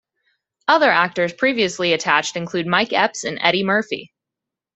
Other 0.67 0.89
actors 0.89 1.31
previously 1.31 1.93
attached 1.93 2.35
include 2.35 2.65
Mike 2.65 2.91
Epps 2.91 3.23
and 3.23 3.37
Eddie 3.39 3.63
Murphy. 3.63 4.11